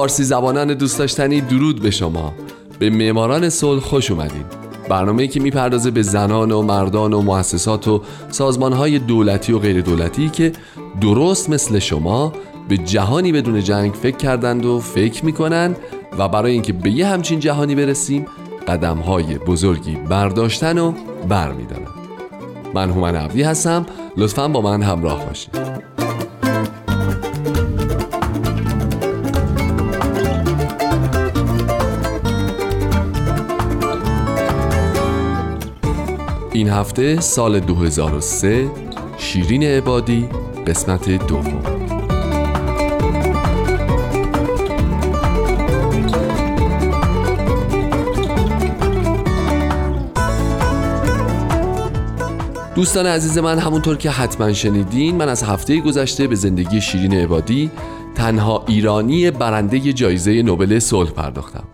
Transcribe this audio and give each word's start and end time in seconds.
فارسی 0.00 0.24
زبانان 0.24 0.74
دوست 0.74 0.98
داشتنی 0.98 1.40
درود 1.40 1.82
به 1.82 1.90
شما. 1.90 2.32
به 2.78 2.90
معماران 2.90 3.48
صلح 3.48 3.80
خوش 3.80 4.10
اومدید 4.10 4.46
برنامه‌ای 4.88 5.28
که 5.28 5.40
می‌پردازه 5.40 5.90
به 5.90 6.02
زنان 6.02 6.52
و 6.52 6.62
مردان 6.62 7.12
و 7.12 7.22
مؤسسات 7.22 7.88
و 7.88 8.02
سازمانهای 8.30 8.98
دولتی 8.98 9.52
و 9.52 9.58
غیر 9.58 9.80
دولتی 9.80 10.28
که 10.28 10.52
درست 11.00 11.50
مثل 11.50 11.78
شما 11.78 12.32
به 12.68 12.76
جهانی 12.76 13.32
بدون 13.32 13.60
جنگ 13.60 13.92
فکر 13.92 14.16
کردند 14.16 14.64
و 14.66 14.80
فکر 14.80 15.24
می‌کنن 15.24 15.76
و 16.18 16.28
برای 16.28 16.52
اینکه 16.52 16.72
به 16.72 16.90
یه 16.90 17.06
همچین 17.06 17.40
جهانی 17.40 17.74
برسیم 17.74 18.26
قدم 18.68 18.98
های 18.98 19.38
بزرگی 19.38 19.94
برداشتن 19.94 20.78
و 20.78 20.92
برمیدارن. 21.28 21.88
من 22.74 22.90
هومن 22.90 23.16
عبدی 23.16 23.42
هستم. 23.42 23.86
لطفا 24.16 24.48
با 24.48 24.60
من 24.60 24.82
همراه 24.82 25.26
باشید. 25.26 25.69
این 36.60 36.68
هفته 36.68 37.20
سال 37.20 37.60
2003 37.60 38.70
شیرین 39.18 39.62
عبادی 39.62 40.28
قسمت 40.66 41.26
دوم. 41.26 41.62
دوستان 52.74 53.06
عزیز 53.06 53.38
من 53.38 53.58
همونطور 53.58 53.96
که 53.96 54.10
حتما 54.10 54.52
شنیدین 54.52 55.16
من 55.16 55.28
از 55.28 55.42
هفته 55.42 55.80
گذشته 55.80 56.26
به 56.26 56.34
زندگی 56.34 56.80
شیرین 56.80 57.14
عبادی 57.14 57.70
تنها 58.14 58.64
ایرانی 58.68 59.30
برنده 59.30 59.92
جایزه 59.92 60.42
نوبل 60.42 60.78
صلح 60.78 61.10
پرداختم. 61.10 61.64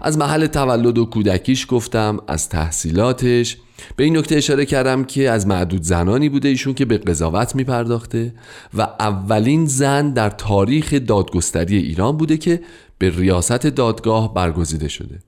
از 0.00 0.18
محل 0.18 0.46
تولد 0.46 0.98
و 0.98 1.04
کودکیش 1.04 1.66
گفتم 1.68 2.18
از 2.26 2.48
تحصیلاتش 2.48 3.56
به 3.96 4.04
این 4.04 4.16
نکته 4.16 4.36
اشاره 4.36 4.66
کردم 4.66 5.04
که 5.04 5.30
از 5.30 5.46
معدود 5.46 5.82
زنانی 5.82 6.28
بوده 6.28 6.48
ایشون 6.48 6.74
که 6.74 6.84
به 6.84 6.98
قضاوت 6.98 7.54
می 7.54 7.64
پرداخته 7.64 8.34
و 8.74 8.82
اولین 8.82 9.66
زن 9.66 10.10
در 10.10 10.30
تاریخ 10.30 10.94
دادگستری 11.06 11.76
ایران 11.76 12.16
بوده 12.16 12.36
که 12.36 12.60
به 12.98 13.10
ریاست 13.10 13.66
دادگاه 13.66 14.34
برگزیده 14.34 14.88
شده. 14.88 15.18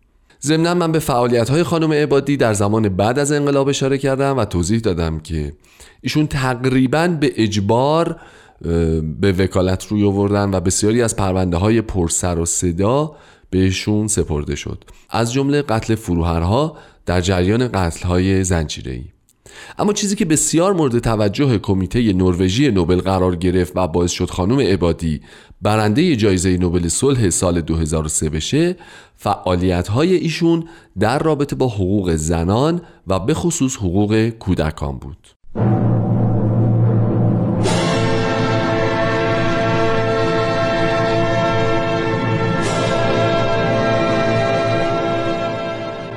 ضمنا 0.43 0.75
من 0.75 0.93
به 0.93 0.99
فعالیت 0.99 1.51
های 1.51 1.63
خانم 1.63 1.93
عبادی 1.93 2.37
در 2.37 2.55
زمان 2.55 2.89
بعد 2.89 3.19
از 3.19 3.33
انقلاب 3.33 3.69
اشاره 3.69 3.99
کردم 3.99 4.39
و 4.39 4.45
توضیح 4.45 4.81
دادم 4.81 5.19
که 5.19 5.53
ایشون 6.01 6.27
تقریبا 6.27 7.09
به 7.09 7.33
اجبار 7.37 8.21
به 9.21 9.33
وکالت 9.39 9.87
روی 9.87 10.05
آوردن 10.05 10.55
و 10.55 10.61
بسیاری 10.61 11.03
از 11.03 11.17
پرونده 11.17 11.57
های 11.57 11.83
پرسر 11.83 12.39
و 12.39 12.47
صدا 12.47 13.17
بهشون 13.51 14.09
سپرده 14.09 14.57
شد. 14.57 14.85
از 15.11 15.33
جمله 15.33 15.63
قتل 15.63 15.95
فروهرها 15.95 16.77
در 17.07 17.21
جریان 17.21 17.69
قتل 17.69 18.07
های 18.09 18.45
زنجیره‌ای. 18.45 19.05
اما 19.79 19.93
چیزی 19.93 20.17
که 20.17 20.25
بسیار 20.25 20.73
مورد 20.73 20.99
توجه 20.99 21.59
کمیته 21.59 22.13
نروژی 22.13 22.71
نوبل 22.71 23.01
قرار 23.01 23.37
گرفت 23.37 23.73
و 23.77 23.89
باعث 23.89 24.11
شد 24.11 24.31
خانم 24.31 24.61
عبادی 24.61 25.21
برنده 25.63 26.17
جایزه 26.17 26.57
نوبل 26.57 26.89
صلح 26.89 27.31
سال 27.31 27.61
2003 27.61 28.31
بشه 28.31 28.77
فعالیت 29.17 29.89
های 29.89 30.15
ایشون 30.15 30.69
در 30.99 31.19
رابطه 31.19 31.57
با 31.57 31.69
حقوق 31.69 32.15
زنان 32.15 32.81
و 33.07 33.19
به 33.19 33.35
خصوص 33.35 33.77
حقوق 33.77 34.29
کودکان 34.29 34.99
بود. 34.99 35.40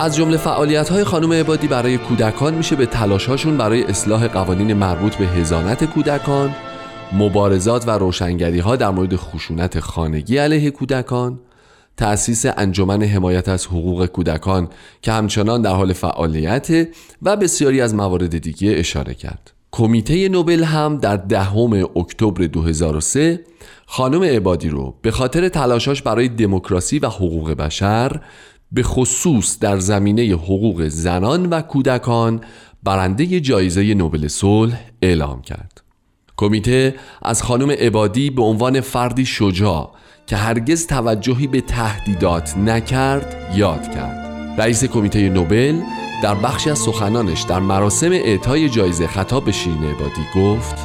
از 0.03 0.15
جمله 0.15 0.37
فعالیت 0.37 0.89
های 0.89 1.03
خانم 1.03 1.33
عبادی 1.33 1.67
برای 1.67 1.97
کودکان 1.97 2.53
میشه 2.53 2.75
به 2.75 2.85
تلاشهاشون 2.85 3.57
برای 3.57 3.83
اصلاح 3.83 4.27
قوانین 4.27 4.73
مربوط 4.73 5.15
به 5.15 5.25
هزانت 5.25 5.85
کودکان 5.85 6.55
مبارزات 7.13 7.87
و 7.87 7.91
روشنگری 7.91 8.59
ها 8.59 8.75
در 8.75 8.89
مورد 8.89 9.15
خشونت 9.15 9.79
خانگی 9.79 10.37
علیه 10.37 10.71
کودکان 10.71 11.39
تأسیس 11.97 12.45
انجمن 12.45 13.03
حمایت 13.03 13.49
از 13.49 13.65
حقوق 13.65 14.05
کودکان 14.05 14.69
که 15.01 15.11
همچنان 15.11 15.61
در 15.61 15.73
حال 15.73 15.93
فعالیت 15.93 16.87
و 17.21 17.35
بسیاری 17.37 17.81
از 17.81 17.95
موارد 17.95 18.37
دیگه 18.37 18.73
اشاره 18.77 19.13
کرد. 19.13 19.53
کمیته 19.71 20.29
نوبل 20.29 20.63
هم 20.63 20.97
در 20.97 21.17
دهم 21.17 21.73
اکتبر 21.95 22.45
2003 22.45 23.39
خانم 23.85 24.23
عبادی 24.23 24.69
رو 24.69 24.95
به 25.01 25.11
خاطر 25.11 25.49
تلاشاش 25.49 26.01
برای 26.01 26.27
دموکراسی 26.27 26.99
و 26.99 27.07
حقوق 27.07 27.51
بشر 27.51 28.21
به 28.73 28.83
خصوص 28.83 29.59
در 29.59 29.79
زمینه 29.79 30.23
حقوق 30.23 30.87
زنان 30.87 31.45
و 31.45 31.61
کودکان 31.61 32.41
برنده 32.83 33.39
جایزه 33.39 33.93
نوبل 33.93 34.27
صلح 34.27 34.79
اعلام 35.01 35.41
کرد. 35.41 35.83
کمیته 36.37 36.95
از 37.21 37.43
خانم 37.43 37.71
عبادی 37.71 38.29
به 38.29 38.41
عنوان 38.41 38.81
فردی 38.81 39.25
شجاع 39.25 39.91
که 40.27 40.35
هرگز 40.35 40.87
توجهی 40.87 41.47
به 41.47 41.61
تهدیدات 41.61 42.57
نکرد 42.57 43.51
یاد 43.55 43.95
کرد. 43.95 44.23
رئیس 44.61 44.83
کمیته 44.83 45.29
نوبل 45.29 45.81
در 46.23 46.35
بخشی 46.35 46.69
از 46.69 46.79
سخنانش 46.79 47.41
در 47.41 47.59
مراسم 47.59 48.11
اعطای 48.11 48.69
جایزه 48.69 49.07
خطاب 49.07 49.45
به 49.45 49.51
شیرین 49.51 49.83
عبادی 49.83 50.25
گفت 50.35 50.75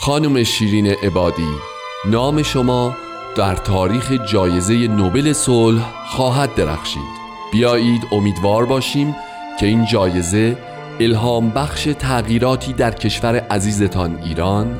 خانم 0.00 0.42
شیرین 0.42 0.86
عبادی 0.86 1.75
نام 2.10 2.42
شما 2.42 2.96
در 3.36 3.54
تاریخ 3.54 4.12
جایزه 4.12 4.74
نوبل 4.88 5.32
صلح 5.32 5.82
خواهد 6.06 6.54
درخشید. 6.54 7.16
بیایید 7.52 8.02
امیدوار 8.12 8.66
باشیم 8.66 9.16
که 9.60 9.66
این 9.66 9.84
جایزه 9.84 10.56
الهام 11.00 11.50
بخش 11.50 11.88
تغییراتی 11.98 12.72
در 12.72 12.90
کشور 12.90 13.36
عزیزتان 13.36 14.18
ایران 14.24 14.78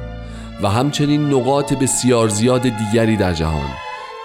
و 0.63 0.69
همچنین 0.69 1.29
نقاط 1.29 1.73
بسیار 1.73 2.29
زیاد 2.29 2.63
دیگری 2.63 3.17
در 3.17 3.33
جهان 3.33 3.71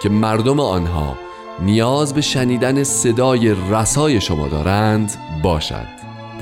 که 0.02 0.08
مردم 0.08 0.60
آنها 0.60 1.16
نیاز 1.62 2.14
به 2.14 2.20
شنیدن 2.20 2.84
صدای 2.84 3.54
رسای 3.70 4.20
شما 4.20 4.48
دارند 4.48 5.14
باشد. 5.42 5.86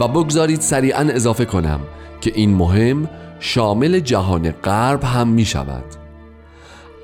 و 0.00 0.08
بگذارید 0.08 0.60
سریعا 0.60 1.00
اضافه 1.00 1.44
کنم 1.44 1.80
که 2.20 2.32
این 2.34 2.54
مهم 2.54 3.08
شامل 3.40 4.00
جهان 4.00 4.50
غرب 4.50 5.04
هم 5.04 5.28
می 5.28 5.44
شود 5.44 5.99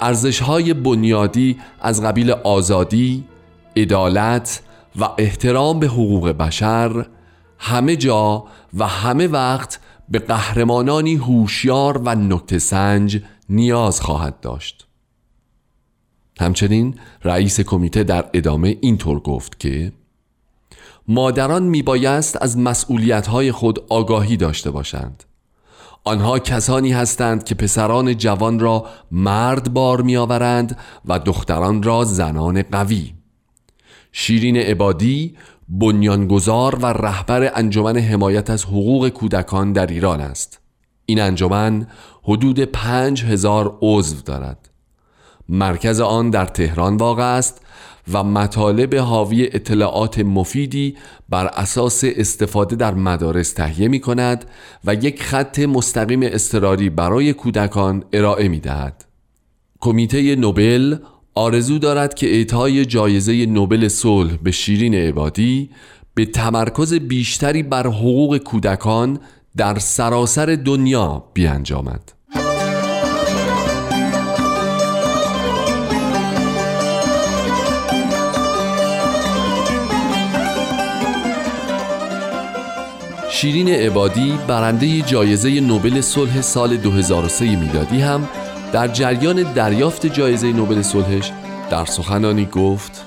ارزش 0.07 0.43
های 0.43 0.75
بنیادی 0.75 1.57
از 1.81 2.03
قبیل 2.03 2.31
آزادی، 2.31 3.25
عدالت 3.77 4.63
و 5.01 5.09
احترام 5.19 5.79
به 5.79 5.87
حقوق 5.87 6.29
بشر 6.29 7.07
همه 7.59 7.97
جا 7.97 8.45
و 8.79 8.87
همه 8.87 9.27
وقت 9.27 9.81
به 10.09 10.19
قهرمانانی 10.19 11.15
هوشیار 11.15 11.99
و 12.05 12.15
نکته 12.15 12.59
سنج 12.59 13.23
نیاز 13.49 14.01
خواهد 14.01 14.41
داشت. 14.41 14.87
همچنین 16.41 16.95
رئیس 17.25 17.61
کمیته 17.61 18.05
در 18.05 18.31
ادامه 18.35 18.77
اینطور 18.81 19.21
گفت 19.21 19.61
که 19.61 19.93
مادران 21.09 21.63
میبایست 21.63 22.43
از 22.43 22.59
مسئولیت‌های 22.59 23.53
خود 23.53 23.85
آگاهی 23.89 24.37
داشته 24.37 24.71
باشند 24.71 25.25
آنها 26.07 26.39
کسانی 26.39 26.93
هستند 26.93 27.45
که 27.45 27.55
پسران 27.55 28.17
جوان 28.17 28.59
را 28.59 28.87
مرد 29.11 29.73
بار 29.73 30.03
می 30.03 30.17
آورند 30.17 30.79
و 31.05 31.19
دختران 31.19 31.83
را 31.83 32.05
زنان 32.05 32.63
قوی. 32.63 33.15
شیرین 34.13 34.57
عبادی 34.57 35.37
بنیانگذار 35.69 36.75
و 36.75 36.87
رهبر 36.87 37.53
انجمن 37.55 37.97
حمایت 37.97 38.51
از 38.51 38.65
حقوق 38.65 39.09
کودکان 39.09 39.73
در 39.73 39.87
ایران 39.87 40.21
است. 40.21 40.61
این 41.07 41.21
انجمن 41.21 41.87
حدود 42.23 42.61
پنج 42.61 43.25
هزار 43.25 43.79
عضو 43.83 44.21
دارد. 44.21 44.71
مرکز 45.49 46.01
آن 46.01 46.31
در 46.31 46.47
تهران 46.47 46.97
واقع 46.97 47.25
است 47.37 47.66
و 48.13 48.25
مطالب 48.25 48.95
حاوی 48.95 49.45
اطلاعات 49.45 50.19
مفیدی 50.19 50.97
بر 51.29 51.47
اساس 51.47 52.05
استفاده 52.05 52.77
در 52.77 52.95
مدارس 52.95 53.53
تهیه 53.53 53.89
می 53.89 54.01
کند 54.01 54.45
و 54.85 54.95
یک 54.95 55.23
خط 55.23 55.59
مستقیم 55.59 56.23
استراری 56.23 56.91
برای 56.91 57.33
کودکان 57.33 58.05
ارائه 58.13 58.49
می 58.49 58.61
دهد. 58.61 59.05
کمیته 59.81 60.37
نوبل 60.37 60.97
آرزو 61.35 61.79
دارد 61.79 62.15
که 62.15 62.27
اعطای 62.27 62.85
جایزه 62.85 63.47
نوبل 63.47 63.89
صلح 63.89 64.37
به 64.37 64.51
شیرین 64.51 64.95
عبادی 64.95 65.71
به 66.15 66.27
تمرکز 66.27 66.95
بیشتری 66.95 67.63
بر 67.63 67.87
حقوق 67.87 68.39
کودکان 68.39 69.19
در 69.57 69.79
سراسر 69.79 70.47
دنیا 70.65 71.25
بیانجامد. 71.35 72.16
شیرین 83.37 83.69
عبادی 83.69 84.39
برنده 84.49 85.03
جایزه 85.03 85.61
نوبل 85.61 86.01
صلح 86.01 86.41
سال 86.41 86.77
2003 86.77 87.57
میلادی 87.57 88.01
هم 88.01 88.29
در 88.73 88.89
جریان 88.89 89.53
دریافت 89.53 90.07
جایزه 90.07 90.53
نوبل 90.53 90.83
صلحش 90.83 91.33
در 91.71 91.85
سخنانی 91.85 92.45
گفت 92.47 93.05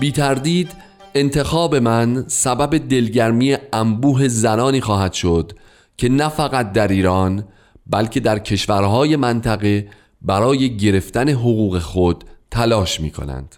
بی 0.00 0.12
تردید 0.12 0.72
انتخاب 1.14 1.76
من 1.76 2.24
سبب 2.28 2.88
دلگرمی 2.88 3.56
انبوه 3.72 4.28
زنانی 4.28 4.80
خواهد 4.80 5.12
شد 5.12 5.52
که 5.96 6.08
نه 6.08 6.28
فقط 6.28 6.72
در 6.72 6.88
ایران 6.88 7.44
بلکه 7.86 8.20
در 8.20 8.38
کشورهای 8.38 9.16
منطقه 9.16 9.88
برای 10.22 10.76
گرفتن 10.76 11.28
حقوق 11.28 11.78
خود 11.78 12.24
تلاش 12.50 13.00
می 13.00 13.10
کنند 13.10 13.56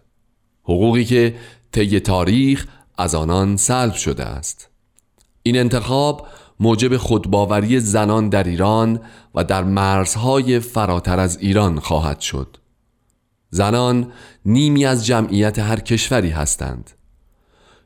حقوقی 0.62 1.04
که 1.04 1.34
طی 1.72 2.00
تاریخ 2.00 2.66
از 2.98 3.14
آنان 3.14 3.56
سلب 3.56 3.94
شده 3.94 4.24
است. 4.24 4.67
این 5.48 5.58
انتخاب 5.58 6.26
موجب 6.60 6.96
خودباوری 6.96 7.80
زنان 7.80 8.28
در 8.28 8.44
ایران 8.44 9.00
و 9.34 9.44
در 9.44 9.64
مرزهای 9.64 10.60
فراتر 10.60 11.20
از 11.20 11.38
ایران 11.38 11.80
خواهد 11.80 12.20
شد. 12.20 12.56
زنان 13.50 14.12
نیمی 14.46 14.86
از 14.86 15.06
جمعیت 15.06 15.58
هر 15.58 15.80
کشوری 15.80 16.30
هستند. 16.30 16.90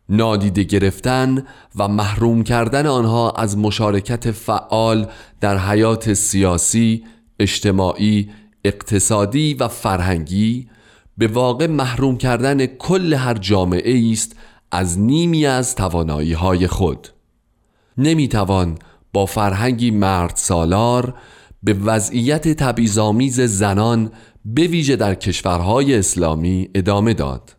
نادیده 0.09 0.63
گرفتن 0.63 1.47
و 1.77 1.89
محروم 1.89 2.43
کردن 2.43 2.87
آنها 2.87 3.31
از 3.31 3.59
مشارکت 3.59 4.31
فعال 4.31 5.07
در 5.41 5.59
حیات 5.59 6.15
سیاسی، 6.15 7.05
اجتماعی، 7.39 8.31
اقتصادی 8.65 9.55
و 9.55 9.69
فرهنگی 9.69 10.69
به 11.19 11.27
واقع 11.27 11.67
محروم 11.67 12.17
کردن 12.17 12.67
کل 12.67 13.15
هر 13.15 13.35
جامعه 13.35 14.13
است 14.13 14.37
از 14.71 14.99
نیمی 14.99 15.47
از 15.47 15.75
توانایی 15.75 16.33
های 16.33 16.67
خود. 16.67 17.09
نمی‌توان 17.99 18.79
با 19.13 19.27
فرهنگی 19.27 19.91
مرد 19.91 20.37
سالار 20.37 21.15
به 21.63 21.73
وضعیت 21.73 22.49
تبعیض‌آمیز 22.49 23.41
زنان 23.41 24.11
به 24.45 24.63
ویژه 24.67 24.97
در 24.97 25.15
کشورهای 25.15 25.99
اسلامی 25.99 26.71
ادامه 26.75 27.15
داد. 27.15 27.57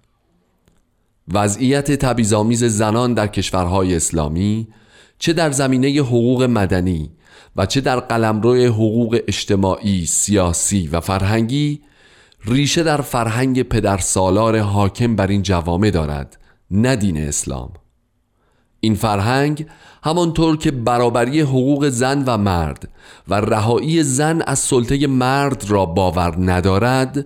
وضعیت 1.34 1.92
تبعیض‌آمیز 1.92 2.64
زنان 2.64 3.14
در 3.14 3.28
کشورهای 3.28 3.96
اسلامی 3.96 4.68
چه 5.20 5.34
در 5.34 5.52
زمینه 5.52 5.90
حقوق 5.90 6.44
مدنی 6.44 7.12
و 7.56 7.66
چه 7.66 7.82
در 7.82 8.00
قلمرو 8.00 8.56
حقوق 8.56 9.20
اجتماعی، 9.28 10.06
سیاسی 10.06 10.88
و 10.88 11.00
فرهنگی 11.00 11.82
ریشه 12.46 12.84
در 12.84 13.02
فرهنگ 13.02 13.64
پدرسالار 13.64 14.60
حاکم 14.60 15.16
بر 15.16 15.28
این 15.28 15.42
جوامع 15.42 15.90
دارد 15.90 16.40
نه 16.72 16.96
دین 16.96 17.18
اسلام. 17.18 17.74
این 18.84 18.96
فرهنگ 18.96 19.66
همانطور 20.04 20.58
که 20.58 20.72
برابری 20.72 21.42
حقوق 21.42 21.90
زن 21.90 22.24
و 22.28 22.38
مرد 22.38 22.90
و 23.28 23.34
رهایی 23.34 24.04
زن 24.04 24.42
از 24.48 24.60
سلطه 24.60 25.08
مرد 25.08 25.66
را 25.68 25.86
باور 25.86 26.36
ندارد 26.38 27.26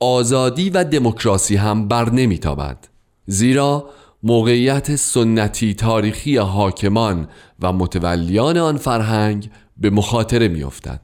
آزادی 0.00 0.70
و 0.70 0.84
دموکراسی 0.84 1.56
هم 1.56 1.88
بر 1.88 2.10
نمیتابد. 2.10 2.88
زیرا 3.26 3.88
موقعیت 4.22 4.96
سنتی 4.96 5.74
تاریخی 5.74 6.36
حاکمان 6.36 7.28
و 7.60 7.72
متولیان 7.72 8.58
آن 8.58 8.76
فرهنگ 8.76 9.50
به 9.76 9.90
مخاطره 9.90 10.48
میافتد. 10.48 11.00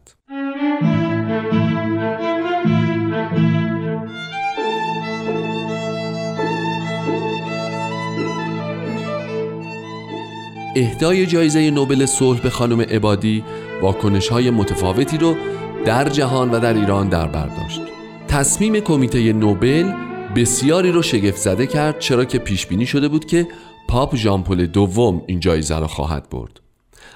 اهدای 10.76 11.26
جایزه 11.26 11.70
نوبل 11.70 12.06
صلح 12.06 12.40
به 12.40 12.50
خانم 12.50 12.80
عبادی 12.80 13.44
واکنش 13.82 14.28
های 14.28 14.50
متفاوتی 14.50 15.18
رو 15.18 15.36
در 15.84 16.08
جهان 16.08 16.50
و 16.50 16.60
در 16.60 16.74
ایران 16.74 17.08
در 17.08 17.26
برداشت 17.28 17.80
تصمیم 18.28 18.80
کمیته 18.80 19.32
نوبل 19.32 19.92
بسیاری 20.36 20.92
رو 20.92 21.02
شگفت 21.02 21.36
زده 21.36 21.66
کرد 21.66 21.98
چرا 21.98 22.24
که 22.24 22.38
پیش 22.38 22.66
بینی 22.66 22.86
شده 22.86 23.08
بود 23.08 23.24
که 23.24 23.48
پاپ 23.88 24.16
ژان 24.16 24.41
پل 24.41 24.66
دوم 24.66 25.22
این 25.26 25.40
جایزه 25.40 25.78
را 25.78 25.86
خواهد 25.86 26.30
برد. 26.30 26.60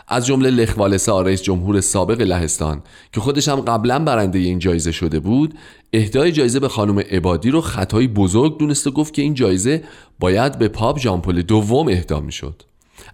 از 0.08 0.26
جمله 0.26 0.50
لخ 0.50 0.86
والسا 0.86 1.22
رئیس 1.22 1.42
جمهور 1.42 1.80
سابق 1.80 2.20
لهستان 2.20 2.82
که 3.12 3.20
خودش 3.20 3.48
هم 3.48 3.60
قبلا 3.60 3.98
برنده 3.98 4.38
این 4.38 4.58
جایزه 4.58 4.92
شده 4.92 5.20
بود 5.20 5.54
اهدای 5.92 6.32
جایزه 6.32 6.60
به 6.60 6.68
خانم 6.68 6.98
عبادی 6.98 7.50
رو 7.50 7.60
خطایی 7.60 8.08
بزرگ 8.08 8.58
دونست 8.58 8.86
و 8.86 8.90
گفت 8.90 9.14
که 9.14 9.22
این 9.22 9.34
جایزه 9.34 9.82
باید 10.20 10.58
به 10.58 10.68
پاپ 10.68 10.98
ژان 10.98 11.20
پل 11.20 11.42
دوم 11.42 11.88
اهدا 11.88 12.20
می‌شد. 12.20 12.62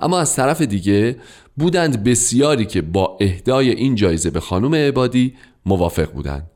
اما 0.01 0.19
از 0.19 0.37
طرف 0.37 0.63
دیگه 0.63 1.17
بودند 1.57 2.05
بسیاری 2.05 2.67
که 2.67 2.83
با 2.83 3.17
اهدای 3.21 3.71
این 3.71 3.95
جایزه 3.95 4.31
به 4.31 4.41
خانم 4.41 4.75
عبادی 4.75 5.35
موافق 5.67 6.13
بودند. 6.13 6.51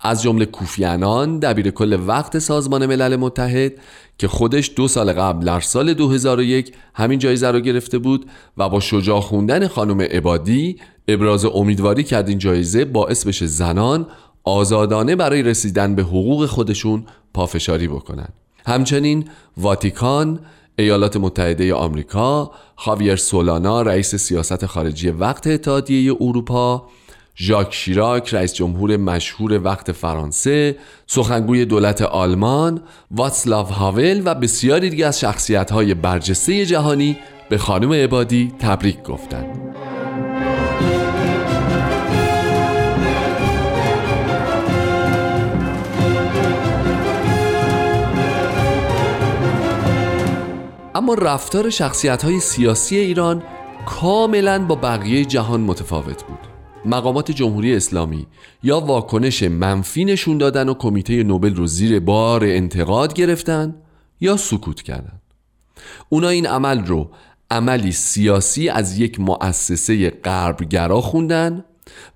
از 0.00 0.22
جمله 0.22 0.46
کوفی 0.46 1.04
عنان 1.04 1.38
دبیر 1.38 1.70
کل 1.70 1.98
وقت 2.06 2.38
سازمان 2.38 2.86
ملل 2.86 3.16
متحد 3.16 3.72
که 4.18 4.28
خودش 4.28 4.70
دو 4.76 4.88
سال 4.88 5.12
قبل 5.12 5.46
در 5.46 5.60
سال 5.60 5.94
2001 5.94 6.72
همین 6.94 7.18
جایزه 7.18 7.50
را 7.50 7.60
گرفته 7.60 7.98
بود 7.98 8.26
و 8.56 8.68
با 8.68 8.80
شجاع 8.80 9.20
خوندن 9.20 9.68
خانم 9.68 10.00
عبادی 10.00 10.76
ابراز 11.08 11.44
امیدواری 11.44 12.04
کرد 12.04 12.28
این 12.28 12.38
جایزه 12.38 12.84
باعث 12.84 13.26
بشه 13.26 13.46
زنان 13.46 14.06
آزادانه 14.44 15.16
برای 15.16 15.42
رسیدن 15.42 15.94
به 15.94 16.02
حقوق 16.02 16.46
خودشون 16.46 17.06
پافشاری 17.34 17.88
بکنن. 17.88 18.28
همچنین 18.66 19.24
واتیکان 19.56 20.40
ایالات 20.78 21.16
متحده 21.16 21.74
آمریکا 21.74 22.50
خاویر 22.76 23.16
سولانا 23.16 23.82
رئیس 23.82 24.14
سیاست 24.14 24.66
خارجی 24.66 25.08
وقت 25.10 25.46
اتحادیه 25.46 26.16
اروپا 26.20 26.88
ژاک 27.36 27.74
شیراک 27.74 28.34
رئیس 28.34 28.54
جمهور 28.54 28.96
مشهور 28.96 29.60
وقت 29.64 29.92
فرانسه 29.92 30.76
سخنگوی 31.06 31.64
دولت 31.64 32.02
آلمان 32.02 32.82
واتسلاو 33.10 33.66
هاول 33.66 34.22
و 34.24 34.34
بسیاری 34.34 34.90
دیگه 34.90 35.06
از 35.06 35.20
شخصیت 35.20 35.70
های 35.72 35.94
برجسته 35.94 36.66
جهانی 36.66 37.16
به 37.48 37.58
خانم 37.58 37.92
عبادی 37.92 38.52
تبریک 38.58 39.02
گفتند. 39.02 39.76
اما 51.06 51.14
رفتار 51.14 51.70
شخصیت 51.70 52.24
های 52.24 52.40
سیاسی 52.40 52.96
ایران 52.96 53.42
کاملا 53.86 54.66
با 54.66 54.74
بقیه 54.74 55.24
جهان 55.24 55.60
متفاوت 55.60 56.24
بود 56.24 56.38
مقامات 56.84 57.30
جمهوری 57.30 57.76
اسلامی 57.76 58.26
یا 58.62 58.80
واکنش 58.80 59.42
منفی 59.42 60.04
نشون 60.04 60.38
دادن 60.38 60.68
و 60.68 60.74
کمیته 60.74 61.22
نوبل 61.22 61.54
رو 61.54 61.66
زیر 61.66 62.00
بار 62.00 62.44
انتقاد 62.44 63.14
گرفتن 63.14 63.74
یا 64.20 64.36
سکوت 64.36 64.82
کردن 64.82 65.20
اونا 66.08 66.28
این 66.28 66.46
عمل 66.46 66.86
رو 66.86 67.10
عملی 67.50 67.92
سیاسی 67.92 68.68
از 68.68 68.98
یک 68.98 69.20
مؤسسه 69.20 70.10
غربگرا 70.10 71.00
خوندن 71.00 71.64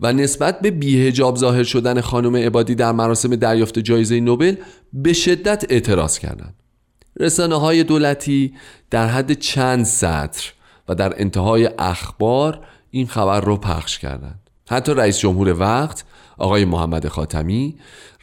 و 0.00 0.12
نسبت 0.12 0.60
به 0.60 0.70
بیهجاب 0.70 1.36
ظاهر 1.36 1.62
شدن 1.62 2.00
خانم 2.00 2.36
عبادی 2.36 2.74
در 2.74 2.92
مراسم 2.92 3.36
دریافت 3.36 3.78
جایزه 3.78 4.20
نوبل 4.20 4.54
به 4.92 5.12
شدت 5.12 5.64
اعتراض 5.68 6.18
کردند. 6.18 6.59
رسانه 7.16 7.60
های 7.60 7.84
دولتی 7.84 8.54
در 8.90 9.06
حد 9.06 9.32
چند 9.32 9.84
سطر 9.84 10.52
و 10.88 10.94
در 10.94 11.20
انتهای 11.20 11.70
اخبار 11.78 12.60
این 12.90 13.06
خبر 13.06 13.40
رو 13.40 13.56
پخش 13.56 13.98
کردند. 13.98 14.40
حتی 14.68 14.94
رئیس 14.94 15.18
جمهور 15.18 15.60
وقت 15.60 16.04
آقای 16.38 16.64
محمد 16.64 17.08
خاتمی 17.08 17.74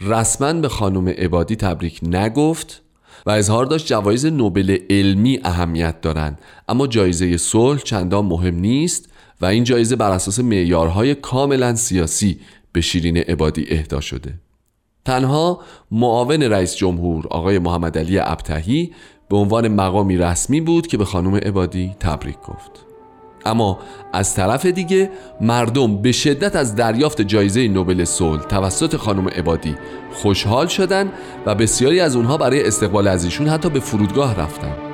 رسما 0.02 0.54
به 0.54 0.70
خانم 0.70 1.08
عبادی 1.10 1.56
تبریک 1.56 2.00
نگفت 2.04 2.82
و 3.26 3.30
اظهار 3.30 3.66
داشت 3.66 3.88
جوایز 3.88 4.26
نوبل 4.26 4.78
علمی 4.90 5.40
اهمیت 5.44 6.02
دارند. 6.02 6.42
اما 6.68 6.88
جایزه 6.88 7.38
صلح 7.38 7.80
چندان 7.80 8.26
مهم 8.26 8.56
نیست 8.56 9.10
و 9.42 9.46
این 9.46 9.64
جایزه 9.64 9.96
بر 9.96 10.12
اساس 10.12 10.40
معیارهای 10.40 11.16
کاملا 11.16 11.76
سیاسی 11.76 12.40
به 12.72 12.82
شیرین 12.82 13.18
عبادی 13.18 13.66
اهدا 13.70 14.02
شده. 14.02 14.34
تنها 15.08 15.60
معاون 15.92 16.44
رئیس 16.44 16.76
جمهور 16.76 17.28
آقای 17.28 17.60
محمد 17.60 17.98
علی 17.98 18.20
ابتهی 18.20 18.92
به 19.30 19.38
عنوان 19.38 19.68
مقامی 19.68 20.18
رسمی 20.18 20.62
بود 20.62 20.88
که 20.88 20.98
به 20.98 21.06
خانم 21.06 21.36
عبادی 21.36 21.96
تبریک 22.00 22.38
گفت. 22.38 22.86
اما 23.46 23.80
از 24.14 24.36
طرف 24.36 24.66
دیگه 24.66 25.10
مردم 25.42 25.98
به 25.98 26.12
شدت 26.12 26.56
از 26.56 26.76
دریافت 26.76 27.22
جایزه 27.22 27.68
نوبل 27.68 28.04
صلح 28.04 28.42
توسط 28.42 28.96
خانم 28.96 29.28
عبادی 29.28 29.76
خوشحال 30.14 30.68
شدن 30.68 31.12
و 31.46 31.56
بسیاری 31.56 32.00
از 32.00 32.16
اونها 32.16 32.38
برای 32.38 32.68
استقبال 32.68 33.08
از 33.08 33.26
ایشون 33.26 33.48
حتی 33.48 33.70
به 33.70 33.80
فرودگاه 33.80 34.36
رفتن. 34.36 34.87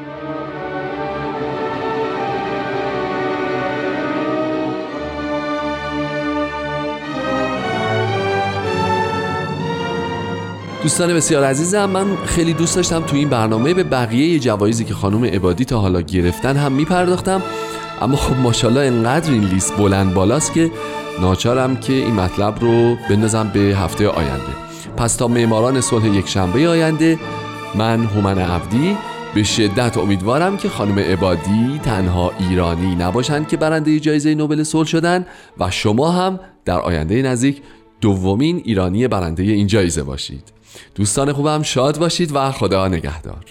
دوستان 10.84 11.14
بسیار 11.14 11.44
عزیزم 11.44 11.86
من 11.86 12.16
خیلی 12.26 12.54
دوست 12.54 12.76
داشتم 12.76 13.02
تو 13.02 13.16
این 13.16 13.30
برنامه 13.30 13.74
به 13.74 13.84
بقیه 13.84 14.40
جوایزی 14.40 14.86
که 14.86 14.94
خانم 14.94 15.26
عبادی 15.26 15.66
تا 15.66 15.80
حالا 15.80 16.02
گرفتن 16.02 16.58
هم 16.58 16.72
میپرداختم. 16.72 17.42
اما 18.02 18.16
خب 18.16 18.36
ماشاءالله 18.36 18.82
انقدر 18.82 19.32
این 19.32 19.44
لیست 19.44 19.78
بلند 19.78 20.14
بالاست 20.14 20.54
که 20.54 20.72
ناچارم 21.22 21.76
که 21.76 21.94
این 21.94 22.14
مطلب 22.14 22.60
رو 22.62 22.96
بندازم 23.10 23.52
به 23.54 23.60
هفته 23.60 24.08
آینده. 24.08 24.54
پس 24.98 25.16
تا 25.16 25.28
معماران 25.28 25.82
صلح 25.82 26.08
یک 26.08 26.30
شنبه 26.30 26.70
آینده 26.70 27.20
من 27.76 28.06
هومن 28.06 28.38
عبدی 28.38 28.98
به 29.36 29.44
شدت 29.44 29.98
امیدوارم 29.98 30.58
که 30.58 30.70
خانم 30.70 31.00
عبادی 31.00 31.80
تنها 31.84 32.32
ایرانی 32.40 32.96
نباشند 32.96 33.48
که 33.48 33.58
برنده 33.58 34.00
جایزه 34.00 34.36
نوبل 34.36 34.64
صلح 34.64 34.88
شدن 34.88 35.26
و 35.60 35.72
شما 35.72 36.12
هم 36.12 36.40
در 36.66 36.80
آینده 36.80 37.22
نزدیک 37.22 37.62
دومین 38.02 38.62
ایرانی 38.66 39.08
برنده 39.08 39.44
این 39.44 39.68
جایزه 39.68 40.04
باشید. 40.04 40.63
دوستان 40.96 41.34
خوبم 41.34 41.62
شاد 41.62 42.00
باشید 42.00 42.36
و 42.36 42.52
خدا 42.52 42.88
نگهدار. 42.88 43.46